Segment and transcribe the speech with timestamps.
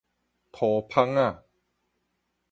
[0.51, 1.43] 塗蜂仔